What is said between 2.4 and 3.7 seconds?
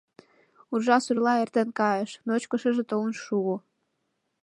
шыже толын шуо.